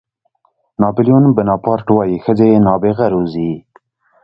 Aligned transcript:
ناپلیون 0.81 1.25
بناپارټ 1.37 1.87
وایي 1.95 2.17
ښځې 2.25 2.49
نابغه 2.65 3.05
روزي. 3.13 3.51